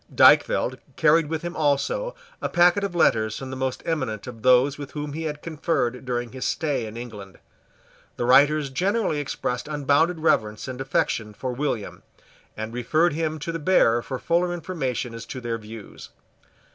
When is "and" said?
10.67-10.81, 12.57-12.73